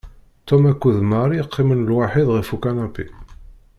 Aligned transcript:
Tom 0.47 0.61
akked 0.71 0.97
Mary 1.11 1.37
qqimen 1.51 1.85
lwaḥid 1.89 2.27
ɣef 2.35 2.47
ukanapi. 2.55 3.05